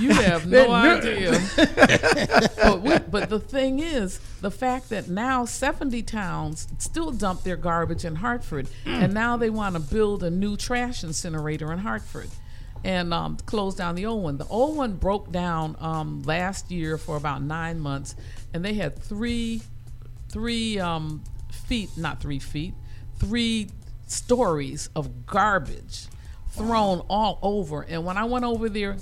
[0.00, 1.32] you have no idea.
[2.56, 7.56] but, we, but the thing is, the fact that now 70 towns still dump their
[7.56, 12.30] garbage in Hartford, and now they want to build a new trash incinerator in Hartford.
[12.84, 14.38] And um, close down the old one.
[14.38, 18.14] The old one broke down um, last year for about nine months,
[18.54, 19.62] and they had three,
[20.30, 22.74] three um, feet, not three feet,
[23.18, 23.68] three
[24.10, 26.06] stories of garbage
[26.58, 27.82] thrown all over.
[27.82, 28.96] And when I went over there,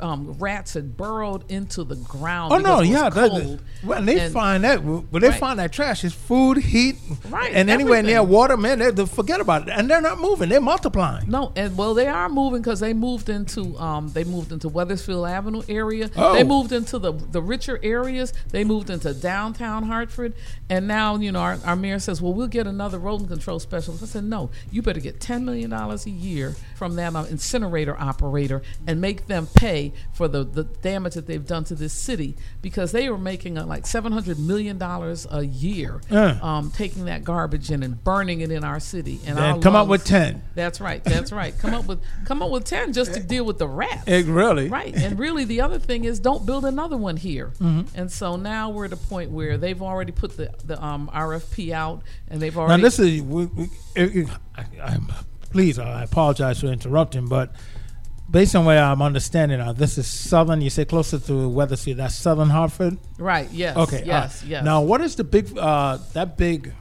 [0.00, 2.52] um, rats had burrowed into the ground.
[2.52, 3.10] Oh no, yeah.
[3.10, 3.60] that- cold.
[3.82, 5.40] when they And- find that, when they Right.
[5.40, 6.96] find that trash, it's food, heat,
[7.28, 10.48] Right, and anywhere near water, man, they, they forget about it, and they're not moving.
[10.48, 11.28] They're multiplying.
[11.30, 15.26] No, and well, they are moving because they moved into um, they moved into Wethersfield
[15.26, 16.08] Avenue area.
[16.16, 16.34] Oh.
[16.34, 18.32] They moved into the the richer areas.
[18.50, 20.34] They moved into downtown Hartford,
[20.68, 24.02] and now you know our, our mayor says, well, we'll get another rodent control specialist.
[24.02, 27.98] I said, no, you better get ten million dollars a year from that uh, incinerator
[27.98, 32.36] operator and make them pay for the the damage that they've done to this city
[32.62, 36.38] because they were making uh, like seven hundred million dollars a year, Uh.
[36.42, 39.20] um, taking that garbage in and burning it in our city.
[39.26, 40.42] And Then our come up with ten.
[40.54, 41.02] that's right.
[41.02, 41.56] That's right.
[41.58, 44.04] Come up with come up with ten just to deal with the rats.
[44.06, 44.94] It really, Right.
[44.94, 47.48] And really, the other thing is don't build another one here.
[47.60, 47.98] Mm-hmm.
[47.98, 51.72] And so now we're at a point where they've already put the the um, RFP
[51.72, 52.82] out, and they've Now already.
[52.82, 53.68] this is, we, we,
[54.56, 55.08] I, I'm,
[55.50, 57.52] please, I apologize for interrupting, but
[58.30, 60.60] based on where I'm understanding now, this is southern.
[60.60, 61.98] You say closer to Wethersfield.
[61.98, 62.98] That's southern Hartford.
[63.18, 63.50] right.
[63.50, 63.76] Yes.
[63.76, 64.04] Okay.
[64.06, 64.42] Yes.
[64.42, 64.64] uh, yes.
[64.64, 66.72] Now, what is the big uh, that big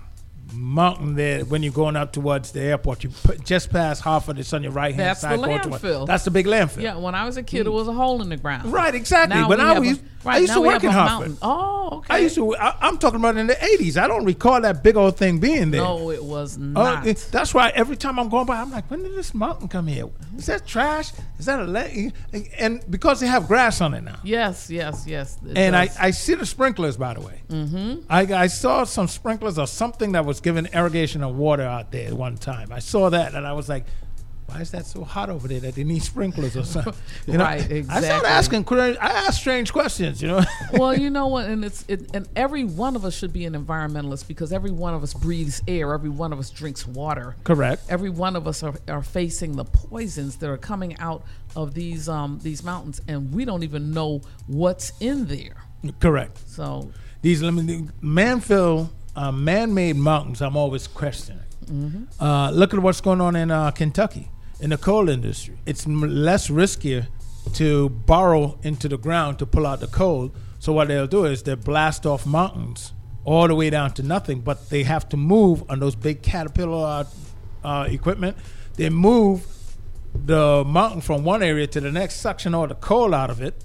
[0.53, 3.03] mountain there when you're going up towards the airport?
[3.03, 4.39] You put, just past Hartford.
[4.39, 5.39] It's on your right hand side.
[5.39, 6.05] That's the landfill.
[6.07, 6.81] That's the big landfill.
[6.83, 6.97] Yeah.
[6.97, 8.71] When I was a kid, it was a hole in the ground.
[8.71, 8.93] Right.
[8.93, 9.35] Exactly.
[9.39, 11.37] Now but we a- right, I used to work in mountain.
[11.41, 12.13] Oh, okay.
[12.15, 12.55] I used to.
[12.55, 13.97] I, I'm talking about in the '80s.
[13.97, 15.81] I don't recall that big old thing being there.
[15.81, 17.07] No, it was Oh, not.
[17.07, 19.87] it- that's why every time I'm going by, I'm like, when did this mountain come
[19.87, 20.05] here?
[20.37, 21.11] Is that trash?
[21.37, 22.11] Is that a le-?
[22.57, 24.19] and because they have grass on it now.
[24.23, 24.69] yes.
[24.69, 25.05] Yes.
[25.07, 25.37] Yes.
[25.55, 25.89] And I.
[25.99, 27.41] I see the sprinklers, by the way.
[27.49, 28.01] Mm-hmm.
[28.09, 32.13] I, I saw some sprinklers or something that was giving irrigation of water out there
[32.15, 32.71] one time.
[32.71, 33.85] I saw that and I was like,
[34.49, 36.93] why is that so hot over there that they need sprinklers or something?
[37.27, 38.29] You know, Right, I started exactly.
[38.29, 38.65] asking,
[38.99, 40.41] I asked strange questions, you know.
[40.73, 43.53] well, you know what, and it's it, and every one of us should be an
[43.53, 47.35] environmentalist because every one of us breathes air, every one of us drinks water.
[47.43, 47.83] Correct.
[47.89, 51.23] Every one of us are, are facing the poisons that are coming out
[51.55, 55.57] of these um these mountains, and we don't even know what's in there.
[55.99, 56.39] Correct.
[56.49, 60.41] So These manfill, uh, man-made mountains.
[60.41, 61.43] I'm always questioning.
[62.19, 65.57] Uh, look at what's going on in uh, Kentucky in the coal industry.
[65.65, 67.07] It's less riskier
[67.53, 70.31] to burrow into the ground to pull out the coal.
[70.59, 72.93] So what they'll do is they blast off mountains
[73.23, 77.05] all the way down to nothing, but they have to move on those big caterpillar
[77.63, 78.37] uh, uh, equipment.
[78.75, 79.45] They move
[80.13, 83.63] the mountain from one area to the next, suction all the coal out of it,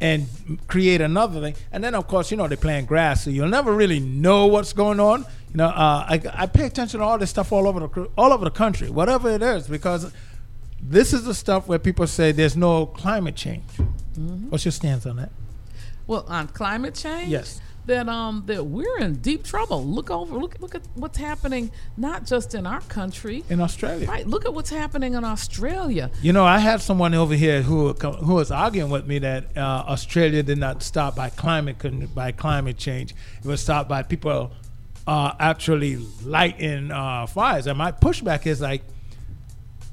[0.00, 0.28] and
[0.66, 1.54] create another thing.
[1.72, 4.72] And then, of course, you know, they plant grass, so you'll never really know what's
[4.72, 5.26] going on.
[5.50, 8.32] You know, uh, I, I pay attention to all this stuff all over the all
[8.32, 10.12] over the country, whatever it is, because
[10.82, 13.64] this is the stuff where people say there's no climate change.
[14.48, 15.30] What's your stance on that?
[16.06, 17.60] well, on climate change, Yes.
[17.86, 19.84] that um that we're in deep trouble.
[19.84, 23.44] Look over, look look at what's happening, not just in our country.
[23.48, 26.10] In Australia, Right, look at what's happening in Australia.
[26.20, 29.60] You know, I had someone over here who who was arguing with me that uh,
[29.94, 31.78] Australia did not stop by climate
[32.14, 33.14] by climate change.
[33.38, 34.50] It was stopped by people
[35.06, 37.66] uh, actually lighting uh, fires.
[37.68, 38.82] And my pushback is like,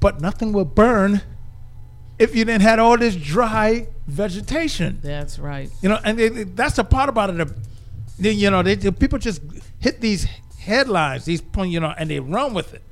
[0.00, 1.22] but nothing will burn
[2.18, 4.98] if you didn't had all this dry vegetation.
[5.02, 5.70] That's right.
[5.82, 7.48] You know, and they, they- that's the part about it.
[8.18, 9.40] You know, they, the people just
[9.78, 10.24] hit these
[10.58, 12.82] headlines, these you know, and they run with it.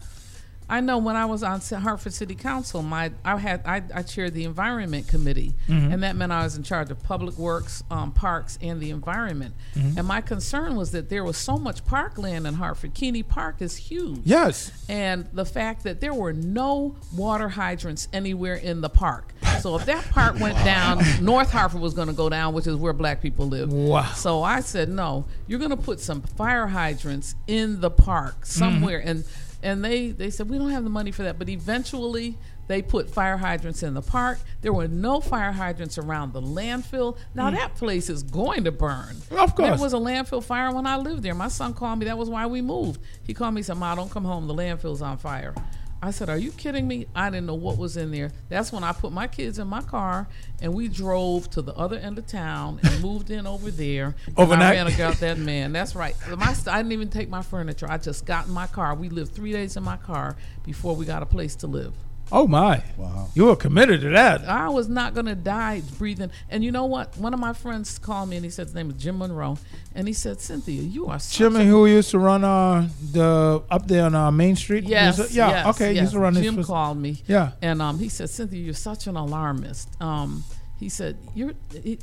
[0.69, 4.35] I know when I was on Hartford City Council, my I had I, I chaired
[4.35, 5.93] the Environment Committee, Mm-hmm.
[5.93, 9.55] and that meant I was in charge of public works, um, parks, and the environment.
[9.75, 9.99] Mm-hmm.
[9.99, 12.95] And my concern was that there was so much parkland in Hartford.
[12.95, 14.73] Keney Park is huge, Yes.
[14.89, 19.33] and the fact that there were no water hydrants anywhere in the park.
[19.61, 22.77] So if that park went down, North Hartford was going to go down, which is
[22.77, 23.73] where black people live.
[23.73, 24.03] Wow.
[24.15, 28.99] So I said, no, you're going to put some fire hydrants in the park somewhere,
[29.05, 29.25] and
[29.67, 32.39] and they they said we don't have the money for that, but eventually.
[32.69, 34.41] They put fire hydrants in the park.
[34.61, 37.17] There were no fire hydrants around the landfill.
[37.33, 37.55] Now mm.
[37.55, 39.19] that place is going to burn.
[39.31, 39.69] Of course.
[39.69, 41.33] There was a landfill fire when I lived there.
[41.33, 42.07] My son called me.
[42.07, 43.01] That was why we moved.
[43.23, 44.49] He called me and said, Ma, don't come home.
[44.49, 45.55] The landfill's on fire.
[46.03, 47.07] I said, Are you kidding me?
[47.15, 48.31] I didn't know what was in there.
[48.49, 50.29] That's when I put my kids in my car
[50.61, 54.15] and we drove to the other end of town and moved in over there.
[54.27, 54.77] And Overnight?
[54.79, 55.73] I ran out that man.
[55.73, 56.15] That's right.
[56.37, 57.87] My, I didn't even take my furniture.
[57.91, 58.95] I just got in my car.
[58.95, 61.95] We lived three days in my car before we got a place to live.
[62.33, 62.83] Oh my!
[62.97, 63.29] Wow.
[63.35, 64.45] You were committed to that.
[64.49, 66.31] I was not going to die breathing.
[66.51, 67.17] And you know what?
[67.19, 69.59] One of my friends called me and he said his name is Jim Monroe.
[69.95, 73.63] And he said, Cynthia, you are such Jimmy, a who used to run uh the
[73.71, 74.85] up there on uh, Main Street.
[74.85, 75.49] Yes, Used to- yeah.
[75.51, 75.93] yes, okay.
[75.93, 76.03] yes.
[76.03, 76.67] Used to run Jim his.
[76.67, 77.23] called me.
[77.27, 77.53] Yeah.
[77.63, 79.89] And um, he said, Cynthia, you're such an alarmist.
[80.03, 80.43] Um,
[80.81, 81.53] he said, you're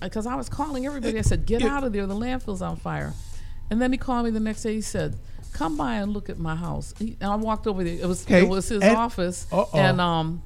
[0.02, 1.18] because I was calling everybody.
[1.18, 1.76] I said, get Yeah.
[1.76, 2.06] out of there.
[2.08, 3.14] The landfill's on fire.
[3.70, 4.76] And then he called me the next day.
[4.76, 5.16] He said,
[5.54, 6.94] come by and look at my house.
[7.00, 7.94] He, and I walked over there.
[7.94, 9.46] It was Okay, it was his and- office.
[9.52, 9.70] Uh-oh.
[9.78, 10.44] And um,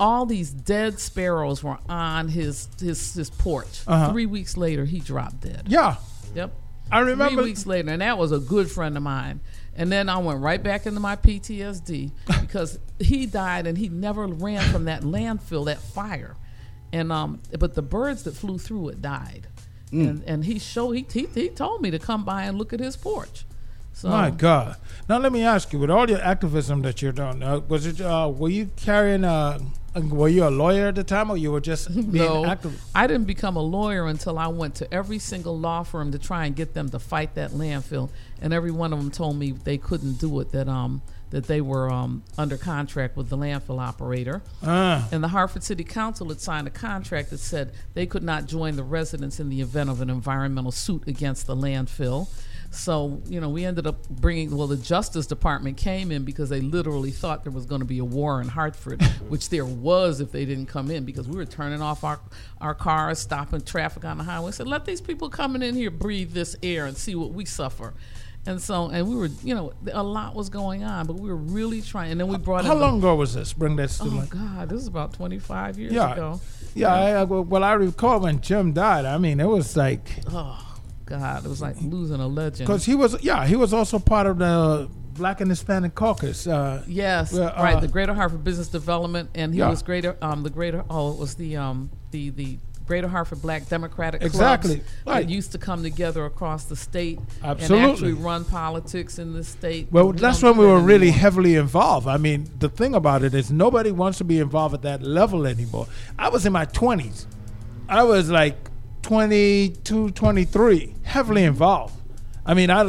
[0.00, 3.82] all these dead sparrows were on his his his porch.
[3.86, 4.10] Uh-huh.
[4.12, 5.64] Three weeks later, he dropped dead.
[5.68, 5.96] Yeah.
[6.34, 6.52] Yep.
[6.90, 7.42] I remember.
[7.42, 9.40] Three weeks later, and that was a good friend of mine.
[9.76, 14.26] And then I went right back into my PTSD because he died and he never
[14.26, 16.36] ran from that landfill, that fire.
[16.92, 19.46] And um, but the birds that flew through it died.
[19.90, 22.80] And and he showed he, he he told me to come by and look at
[22.80, 23.44] his porch.
[23.98, 24.76] So My God!
[25.08, 28.00] Now let me ask you: with all your activism that you're doing, uh, was it?
[28.00, 29.58] Uh, were you carrying a?
[29.96, 32.80] Were you a lawyer at the time, or you were just being no, active?
[32.94, 36.46] I didn't become a lawyer until I went to every single law firm to try
[36.46, 39.78] and get them to fight that landfill, and every one of them told me they
[39.78, 40.52] couldn't do it.
[40.52, 45.28] That um that they were um under contract with the landfill operator, Ah, and the
[45.28, 49.40] Hartford City Council had signed a contract that said they could not join the residents
[49.40, 52.28] in the event of an environmental suit against the landfill.
[52.70, 56.60] So, you know, we ended up bringing, well, the Justice Department came in because they
[56.60, 60.32] literally thought there was going to be a war in Hartford, which there was if
[60.32, 62.20] they didn't come in because we were turning off our,
[62.60, 64.52] our cars, stopping traffic on the highway.
[64.52, 67.94] said, let these people coming in here breathe this air and see what we suffer.
[68.46, 71.36] And so, and we were, you know, a lot was going on, but we were
[71.36, 72.12] really trying.
[72.12, 73.52] And then we brought how in the- long ago was this?
[73.54, 74.30] Bring that to Oh mind.
[74.30, 76.12] God, this is about 25 years Yeah.
[76.12, 76.40] ago.
[76.74, 79.04] Yeah, I, I, well, I recall when Jim died.
[79.06, 80.64] I mean, it was like Oh
[81.08, 82.66] God, it was like losing a legend.
[82.66, 86.46] because he was, yeah, he was also part of the Black and Hispanic Caucus.
[86.46, 89.70] Uh, yes, uh, right, the Greater Hartford Business Development, and he Yeah.
[89.70, 90.16] was greater.
[90.22, 90.84] Um, the Greater.
[90.90, 95.26] Oh, it was the um the the Greater Hartford Black Democratic Exactly, clubs right.
[95.26, 99.88] that used to come together across the state and actually run politics in the state.
[99.90, 101.20] well, We that's when we were really anymore.
[101.20, 102.06] heavily involved.
[102.08, 105.46] I mean, the thing about it is nobody wants to be involved at that level
[105.46, 105.86] anymore.
[106.18, 107.26] I was in my 20s.
[107.90, 108.67] I was like
[109.08, 111.94] 22, 23, heavily involved.
[112.44, 112.80] I mean, I,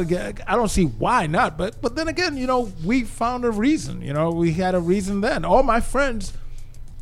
[0.46, 4.02] I don't see why not, but but then again, you know, we found a reason.
[4.02, 5.46] You know, we had a reason then.
[5.46, 6.34] All my friends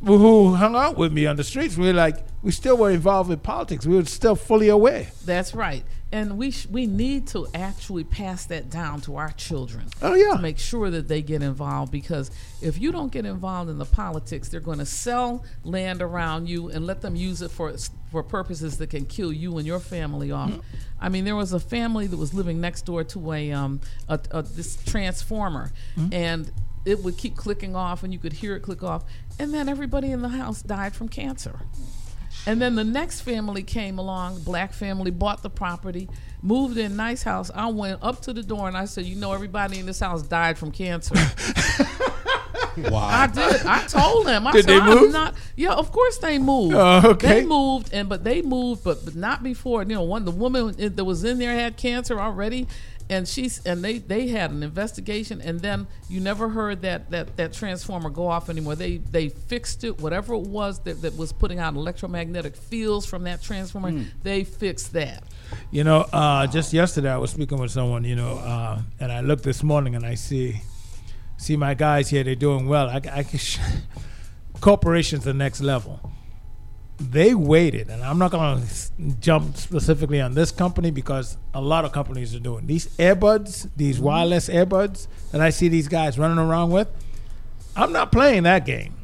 [0.04, 3.30] who- hung out with me on the streets, we were like, we still were involved
[3.30, 3.84] in politics.
[3.86, 5.08] We were still fully aware.
[5.24, 5.84] That's right.
[6.10, 9.88] And we sh- we need to actually pass that down to our children.
[10.00, 10.36] Oh, yeah.
[10.36, 12.30] To make sure that they get involved because
[12.62, 16.70] if you don't get involved in the politics, they're going to sell land around you
[16.70, 17.74] and let them use it for
[18.10, 20.50] for purposes that can kill you and your family off.
[20.50, 20.62] Mm.
[20.98, 24.18] I mean, there was a family that was living next door to a um a,
[24.30, 26.14] a this transformer Mm.
[26.14, 26.52] and
[26.86, 29.04] it would keep clicking off and you could hear it click off
[29.38, 31.60] and then everybody in the house died from cancer.
[32.46, 36.08] And then the next family came along, black family, bought the property,
[36.42, 37.50] moved in, nice house.
[37.54, 40.22] I went up to the door and I said, You know, everybody in this house
[40.22, 41.14] died from cancer.
[42.78, 43.08] Wow.
[43.08, 43.66] I did.
[43.66, 44.46] I told them.
[44.46, 45.12] I Did said, they I'm move?
[45.12, 46.74] not yeah, of course they moved.
[46.74, 47.40] Oh, okay.
[47.40, 49.82] They moved and but they moved, but, but not before.
[49.82, 52.68] You know, one the woman that was in there had cancer already.
[53.10, 57.36] And she's and they they had an investigation, and then you never heard that that
[57.36, 58.74] that transformer go off anymore.
[58.74, 63.24] They they fixed it, whatever it was that, that was putting out electromagnetic fields from
[63.24, 63.92] that transformer.
[63.92, 64.02] Hmm.
[64.22, 65.24] They fixed that.
[65.70, 69.20] You know, uh, just yesterday I was speaking with someone, you know, uh, and I
[69.20, 70.60] looked this morning and I see
[71.38, 72.24] see my guys here.
[72.24, 72.88] They're doing well.
[72.88, 73.58] I, I can sh-
[74.60, 76.12] corporations the next level.
[77.00, 81.84] They waited, and I'm not going to jump specifically on this company because a lot
[81.84, 86.38] of companies are doing these earbuds, these wireless earbuds that I see these guys running
[86.38, 86.88] around with.
[87.76, 88.94] I'm not playing that game.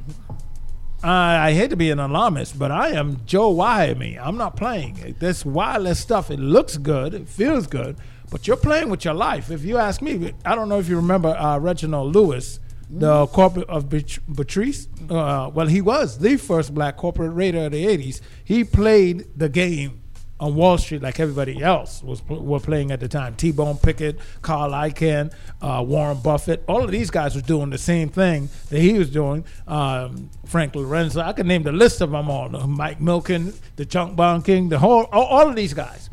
[1.04, 4.18] I, I hate to be an alarmist, but I am Joe Wyoming.
[4.18, 5.14] I'm not playing.
[5.20, 6.30] This wireless stuff.
[6.32, 7.14] It looks good.
[7.14, 7.96] It feels good,
[8.30, 9.52] but you're playing with your life.
[9.52, 12.58] If you ask me, I don't know if you remember uh, Reginald Lewis
[12.90, 14.88] the corporate of Patrice.
[15.08, 18.20] Uh, well, he was the first black corporate raider of the '80s.
[18.44, 20.02] He played the game
[20.40, 23.36] on Wall Street like everybody else was were playing at the time.
[23.36, 23.52] T.
[23.52, 26.64] Boone Pickens, Carl Icahn, uh, Warren Buffett.
[26.66, 29.44] All of these guys were doing the same thing that he was doing.
[29.66, 31.20] Um, Frank Lorenzo.
[31.20, 32.48] I could name the list of them all.
[32.48, 36.10] Mike Milken, the Junk Bond King, the whole all, all of these guys.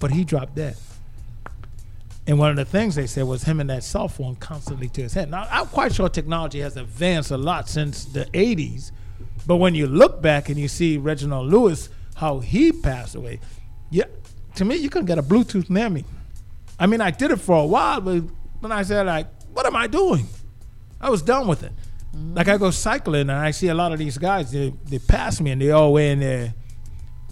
[0.00, 0.76] But he dropped dead.
[2.26, 5.02] And one of the things they said was him and that cell phone constantly to
[5.02, 5.30] his head.
[5.30, 8.90] Now, I'm quite sure technology has advanced a lot since the 80s.
[9.46, 13.38] But when you look back and you see Reginald Lewis, how he passed away,
[13.90, 14.06] yeah,
[14.56, 16.04] to me, you couldn't get a Bluetooth near me.
[16.80, 18.24] I mean, I did it for a while, but
[18.60, 20.26] then I said, like, what am I doing?
[21.00, 21.72] I was done with it.
[22.12, 25.40] Like, I go cycling and I see a lot of these guys, they, they pass
[25.40, 26.54] me and they all wearing their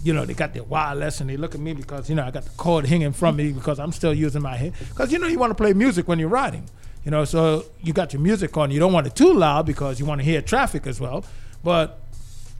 [0.05, 2.31] you know, they got their wireless and they look at me because, you know, I
[2.31, 4.73] got the cord hanging from me because I'm still using my head.
[4.89, 6.69] Because, you know, you want to play music when you're riding,
[7.03, 8.69] you know, so you got your music on.
[8.69, 11.25] You don't want it too loud because you want to hear traffic as well.
[11.63, 11.99] But,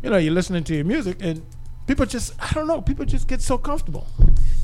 [0.02, 1.46] you know, you're listening to your music and
[1.86, 4.08] people just, I don't know, people just get so comfortable.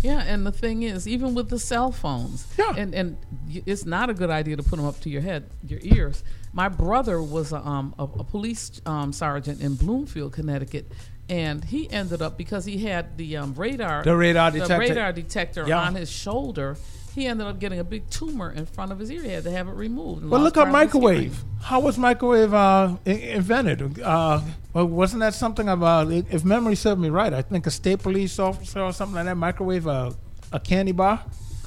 [0.01, 2.73] Yeah, and the thing is, even with the cell phones, Yeah.
[2.75, 3.17] and and
[3.67, 6.23] it's not a good idea to put them up to your head, your ears.
[6.53, 10.91] My brother was a, um, a, a police um, sergeant in Bloomfield, Connecticut,
[11.31, 14.79] and he ended up because he had the um, radar, The radar the detector.
[14.79, 15.81] radar detector Yeah.
[15.81, 16.77] on his shoulder.
[17.15, 19.21] He ended up getting a big tumor in front of his ear.
[19.23, 20.25] He had to have it removed.
[20.25, 21.15] Well, look at part of his hearing.
[21.29, 21.43] microwave.
[21.61, 24.01] How was microwave uh, invented?
[24.01, 24.41] Uh,
[24.73, 28.37] well, wasn't that something about, if memory serves me right, I think a state police
[28.39, 30.13] officer or something like that microwave a,
[30.51, 31.21] a candy bar?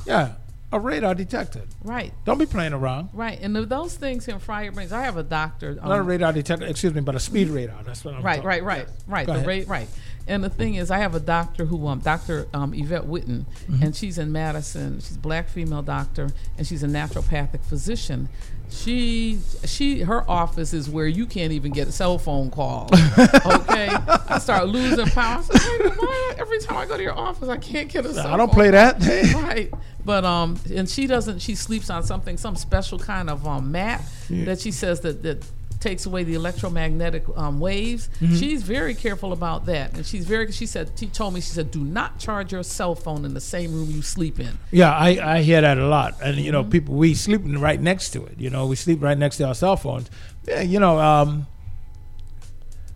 [0.06, 0.32] Yeah,
[0.74, 1.62] a radar detector.
[1.84, 3.10] Right, Don't be playing around.
[3.12, 4.92] right, and th- those things can fry your brains.
[4.92, 5.74] I have a doctor.
[5.76, 7.82] Not a um, radar detector, excuse me, but a speed radar.
[7.84, 9.26] That's what I'm Right, talking right, right, right.
[9.26, 9.88] Go The rate, right.
[10.26, 12.48] And the thing is, I have a doctor who, um, Dr.
[12.54, 13.82] Um, Yvette Witten, Mm-hmm.
[13.82, 14.98] and she's in Madison.
[15.00, 18.28] She's a black female doctor, and she's a naturopathic physician.
[18.74, 22.90] She, she, her office is where you can't even get a cell phone calls.
[23.44, 23.88] Okay,
[24.28, 25.38] I start losing power.
[25.38, 27.88] I said, "Wait a minute, why every time I go to your office, I can't
[27.88, 29.00] get a cell I don't play that.
[29.34, 29.72] right
[30.04, 34.02] but um and she doesn't she sleeps on something some special kind of um mat
[34.28, 35.44] that she says that that
[35.84, 38.36] takes away the electromagnetic um, waves Mm-hmm.
[38.40, 41.70] she's very careful about that and she's very she said she told me she said
[41.70, 45.10] do not charge your cell phone in the same room you sleep in yeah, I,
[45.36, 46.14] I hear that a lot.
[46.22, 46.70] And, you know, Mm-hmm.
[46.76, 48.36] people, we sleep right next to it.
[48.38, 50.08] You know, we sleep right next to our cell phones.
[50.48, 51.46] Yeah, you know, um,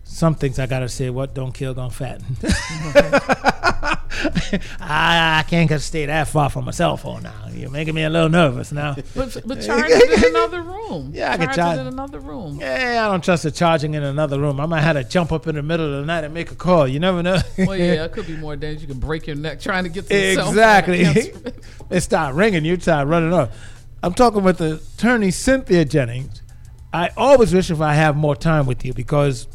[0.03, 2.25] some things I got to say, what don't kill, don't fatten.
[4.79, 7.47] I, I can't stay that far from a cell phone now.
[7.51, 8.95] You're making me a little nervous now.
[9.15, 12.59] but, but charge it in another room Yeah, I can charge it in another room
[12.59, 14.59] Yeah, I don't trust the charging in another room.
[14.59, 16.55] I might have to jump up in the middle of the night and make a
[16.55, 16.87] call.
[16.87, 17.39] You never know.
[17.57, 20.03] well yeah it could be more dangerous you can break your neck trying to get
[20.03, 20.53] to the cell phone.
[20.53, 21.01] Exactly.
[21.89, 23.49] It start ringing, you start running off.
[24.01, 26.41] I'm talking with attorney Cynthia Jennings.
[26.93, 29.47] I always wish if I have more time with you because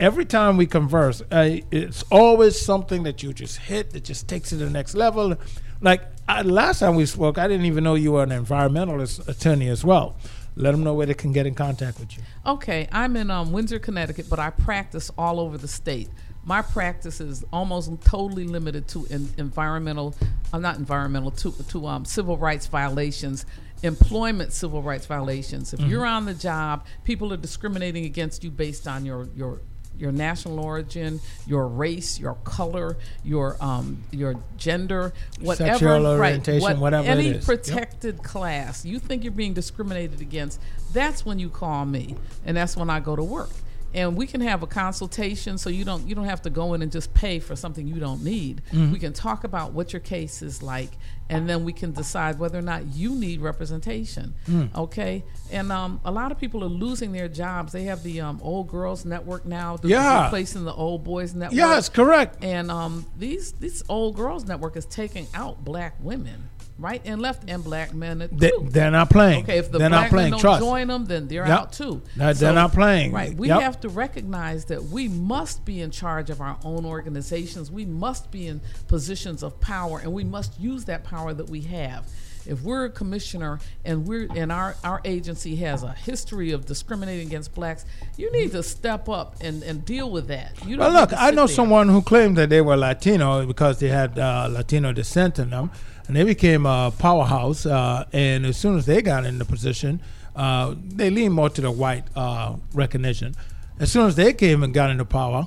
[0.00, 4.52] every time we converse, uh, it's always something that you just hit that just takes
[4.52, 5.36] it to the next level.
[5.80, 9.68] Like I, last time we spoke, I didn't even know you were an environmentalist attorney
[9.68, 10.16] as well.
[10.56, 12.22] Let them know where they can get in contact with you.
[12.46, 16.08] Okay, I'm in um, Windsor, Connecticut, but I practice all over the state.
[16.44, 20.14] My practice is almost totally limited to in, environmental,
[20.52, 23.44] I'm not environmental, to, to um, civil rights violations,
[23.82, 25.74] employment civil rights violations.
[25.74, 29.60] If you're on the job, people are discriminating against you based on your, your
[29.98, 36.60] your national origin, your race, your color, your um, your gender, whatever, Sexual right, orientation,
[36.62, 37.34] what- whatever it any is.
[37.36, 37.44] Yep.
[37.44, 38.84] protected class.
[38.84, 40.60] You think you're being discriminated against?
[40.92, 43.50] That's when you call me, and that's when I go to work.
[43.96, 46.82] And we can have a consultation, so you don't you don't have to go in
[46.82, 48.60] and just pay for something you don't need.
[48.70, 48.92] Mm-hmm.
[48.92, 50.90] We can talk about what your case is like,
[51.30, 54.34] and then we can decide whether or not you need representation.
[54.46, 54.74] Mm.
[54.74, 57.72] Okay, and um, a lot of people are losing their jobs.
[57.72, 60.24] They have the um, old girls network now, Yeah.
[60.24, 61.56] replacing the old boys network.
[61.56, 62.44] Yes, correct.
[62.44, 67.48] And um, these this old girls network is taking out black women, right and left,
[67.48, 68.28] and black men too.
[68.32, 69.44] They, they're not playing.
[69.44, 70.24] okay, if the they're black not playing.
[70.24, 70.60] men don't Trust.
[70.62, 71.58] join them, then they're Yep.
[71.58, 72.02] out too.
[72.16, 73.12] They're- they're not playing.
[73.12, 73.34] Right.
[73.36, 73.60] We Yep.
[73.62, 77.70] have to recognize that we must be in charge of our own organizations.
[77.70, 81.62] We must be in positions of power, and we must use that power that we
[81.62, 82.06] have.
[82.46, 87.26] If we're a commissioner and we're and our, our agency has a history of discriminating
[87.26, 87.84] against blacks,
[88.16, 90.52] you need to step up and, and deal with that.
[90.66, 91.54] You Well, look, I know there.
[91.54, 95.70] someone who claimed that they were Latino because they had uh, Latino descent in them,
[96.06, 97.66] and they became a powerhouse.
[97.66, 100.00] Uh, and as soon as they got in the position,
[100.34, 103.34] uh, they leaned more to the white uh, recognition.
[103.78, 105.46] As soon as they came and got into power,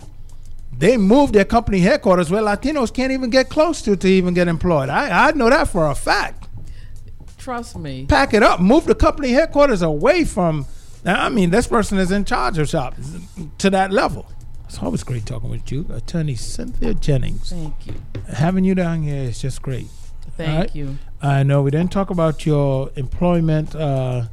[0.78, 4.48] they moved their company headquarters where Latinos can't even get close to to even get
[4.48, 4.90] employed.
[4.90, 6.48] I, I know that for a fact.
[7.40, 8.06] Trust me.
[8.06, 8.60] Pack it up.
[8.60, 10.66] Move the company headquarters away from.
[11.04, 12.96] Now, I mean, this person is in charge of shop
[13.58, 14.30] to that level.
[14.66, 17.50] It's always great talking with you, Attorney Cynthia Jennings.
[17.50, 17.96] Thank you.
[18.32, 19.88] Having you down here is just great.
[20.38, 20.76] Thank right.
[20.76, 20.98] you.
[21.22, 24.28] I know we didn't talk about your employment uh,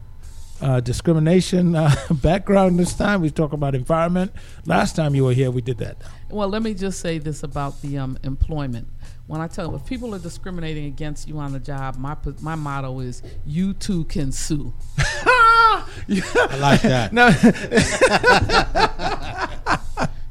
[0.61, 3.23] uh, discrimination uh, background this time.
[3.23, 4.33] We talked about environment.
[4.67, 5.97] Last time you were here, we did that.
[6.31, 8.89] Well, let me just say this about the um, employment.
[9.27, 12.55] When I tell them, if people are discriminating against you on the job, my my
[12.55, 14.73] motto is you too can sue.
[14.99, 17.13] I like that.
[17.13, 17.29] No,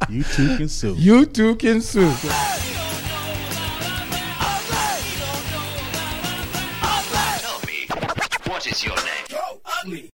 [0.09, 0.93] You too can sue.
[0.97, 2.13] you too can sue.
[7.41, 7.87] Tell me,
[8.45, 9.15] what is your name?